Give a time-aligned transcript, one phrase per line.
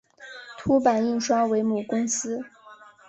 [0.57, 2.39] 凸版印刷为母公司。